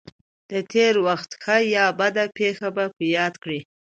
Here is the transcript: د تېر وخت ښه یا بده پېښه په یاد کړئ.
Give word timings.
د 0.51 0.53
تېر 0.71 0.93
وخت 1.07 1.31
ښه 1.43 1.57
یا 1.75 1.85
بده 1.99 2.25
پېښه 2.37 2.67
په 2.75 2.83
یاد 3.17 3.33
کړئ. 3.43 3.59